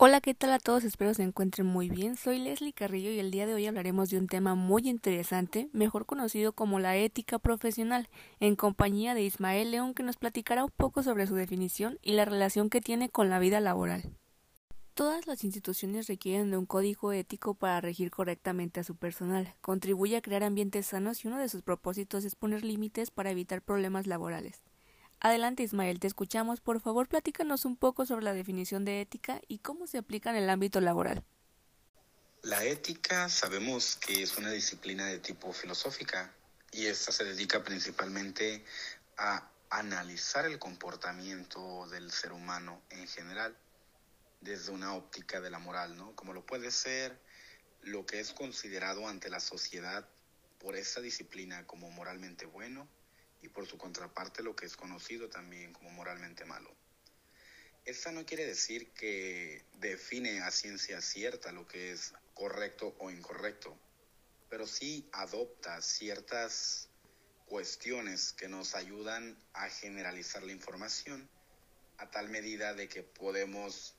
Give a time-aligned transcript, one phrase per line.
[0.00, 0.84] Hola, ¿qué tal a todos?
[0.84, 2.16] Espero se encuentren muy bien.
[2.16, 6.06] Soy Leslie Carrillo y el día de hoy hablaremos de un tema muy interesante, mejor
[6.06, 8.08] conocido como la ética profesional,
[8.38, 12.24] en compañía de Ismael León que nos platicará un poco sobre su definición y la
[12.24, 14.04] relación que tiene con la vida laboral.
[14.94, 20.16] Todas las instituciones requieren de un código ético para regir correctamente a su personal, contribuye
[20.16, 24.06] a crear ambientes sanos y uno de sus propósitos es poner límites para evitar problemas
[24.06, 24.62] laborales.
[25.20, 26.60] Adelante Ismael, te escuchamos.
[26.60, 30.36] Por favor, platícanos un poco sobre la definición de ética y cómo se aplica en
[30.36, 31.24] el ámbito laboral.
[32.42, 36.32] La ética sabemos que es una disciplina de tipo filosófica
[36.70, 38.64] y esta se dedica principalmente
[39.16, 43.56] a analizar el comportamiento del ser humano en general
[44.40, 46.14] desde una óptica de la moral, ¿no?
[46.14, 47.20] Como lo puede ser
[47.82, 50.08] lo que es considerado ante la sociedad
[50.60, 52.86] por esa disciplina como moralmente bueno
[53.42, 56.70] y por su contraparte lo que es conocido también como moralmente malo.
[57.84, 63.78] Esta no quiere decir que define a ciencia cierta lo que es correcto o incorrecto,
[64.50, 66.88] pero sí adopta ciertas
[67.46, 71.28] cuestiones que nos ayudan a generalizar la información
[71.96, 73.94] a tal medida de que podemos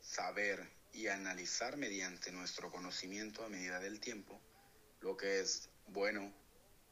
[0.00, 4.40] saber y analizar mediante nuestro conocimiento a medida del tiempo
[5.00, 6.32] lo que es bueno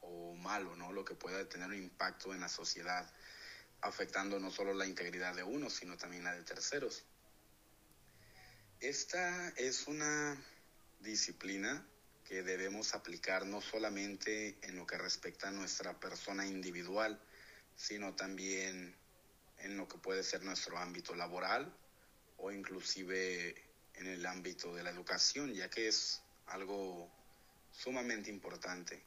[0.09, 0.93] o malo, ¿no?
[0.93, 3.11] Lo que pueda tener un impacto en la sociedad,
[3.81, 7.05] afectando no solo la integridad de uno, sino también la de terceros.
[8.81, 10.37] Esta es una
[11.01, 11.87] disciplina
[12.25, 17.21] que debemos aplicar no solamente en lo que respecta a nuestra persona individual,
[17.75, 18.95] sino también
[19.59, 21.75] en lo que puede ser nuestro ámbito laboral
[22.37, 23.55] o inclusive
[23.95, 27.11] en el ámbito de la educación, ya que es algo
[27.71, 29.03] sumamente importante.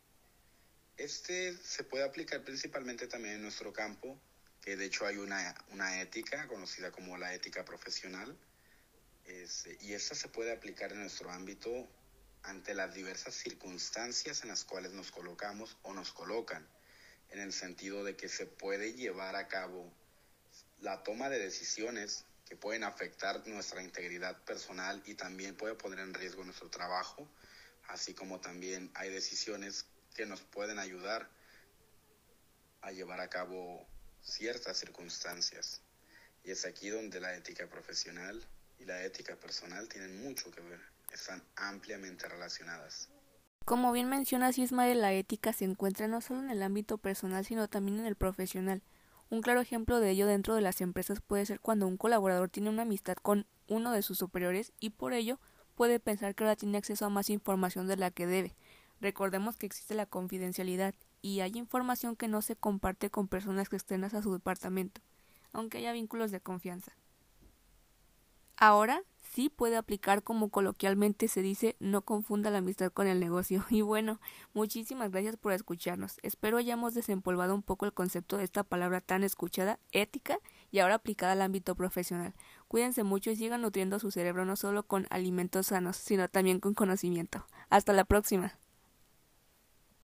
[1.02, 4.21] Este se puede aplicar principalmente también en nuestro campo,
[4.61, 8.38] que de hecho hay una, una ética conocida como la ética profesional,
[9.80, 11.89] y esta se puede aplicar en nuestro ámbito
[12.43, 16.69] ante las diversas circunstancias en las cuales nos colocamos o nos colocan,
[17.30, 19.92] en el sentido de que se puede llevar a cabo
[20.81, 26.14] la toma de decisiones que pueden afectar nuestra integridad personal y también puede poner en
[26.14, 27.27] riesgo nuestro trabajo,
[27.87, 31.30] así como también hay decisiones que nos pueden ayudar
[32.82, 33.86] a llevar a cabo
[34.22, 35.82] ciertas circunstancias.
[36.44, 38.44] Y es aquí donde la ética profesional
[38.80, 40.80] y la ética personal tienen mucho que ver,
[41.11, 43.10] están ampliamente relacionadas.
[43.66, 47.67] Como bien mencionas Ismael, la ética se encuentra no solo en el ámbito personal, sino
[47.67, 48.82] también en el profesional.
[49.30, 52.70] Un claro ejemplo de ello dentro de las empresas puede ser cuando un colaborador tiene
[52.70, 55.39] una amistad con uno de sus superiores y por ello
[55.76, 58.55] puede pensar que ahora tiene acceso a más información de la que debe,
[59.02, 64.14] Recordemos que existe la confidencialidad y hay información que no se comparte con personas externas
[64.14, 65.02] a su departamento,
[65.54, 66.94] aunque haya vínculos de confianza.
[68.58, 73.66] Ahora sí puede aplicar como coloquialmente se dice no confunda la amistad con el negocio.
[73.72, 74.20] Y bueno,
[74.54, 76.20] muchísimas gracias por escucharnos.
[76.22, 80.38] Espero hayamos desempolvado un poco el concepto de esta palabra tan escuchada, ética,
[80.70, 82.36] y ahora aplicada al ámbito profesional.
[82.68, 86.76] Cuídense mucho y sigan nutriendo su cerebro no solo con alimentos sanos, sino también con
[86.76, 87.48] conocimiento.
[87.72, 88.61] Hasta la próxima.